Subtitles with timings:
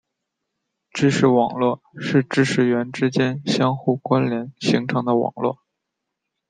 [0.89, 5.59] 知识网络是知识元之间相互关联形成的网络。